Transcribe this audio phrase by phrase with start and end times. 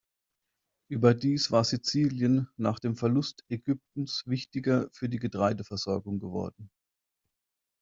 [0.89, 6.71] Überdies war Sizilien nach dem Verlust Ägyptens wichtiger für die Getreideversorgung geworden.